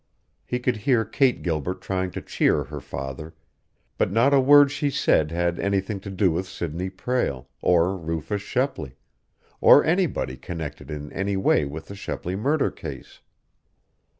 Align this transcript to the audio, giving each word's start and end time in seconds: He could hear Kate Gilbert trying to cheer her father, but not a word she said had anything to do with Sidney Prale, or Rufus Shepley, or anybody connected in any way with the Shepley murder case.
He 0.47 0.57
could 0.57 0.77
hear 0.77 1.05
Kate 1.05 1.43
Gilbert 1.43 1.79
trying 1.79 2.09
to 2.09 2.23
cheer 2.23 2.63
her 2.63 2.79
father, 2.81 3.35
but 3.99 4.11
not 4.11 4.33
a 4.33 4.39
word 4.39 4.71
she 4.71 4.89
said 4.89 5.29
had 5.29 5.59
anything 5.59 5.99
to 5.99 6.09
do 6.09 6.31
with 6.31 6.47
Sidney 6.47 6.89
Prale, 6.89 7.45
or 7.61 7.95
Rufus 7.95 8.41
Shepley, 8.41 8.95
or 9.59 9.85
anybody 9.85 10.37
connected 10.37 10.89
in 10.89 11.13
any 11.13 11.37
way 11.37 11.65
with 11.65 11.85
the 11.87 11.95
Shepley 11.95 12.35
murder 12.35 12.71
case. 12.71 13.19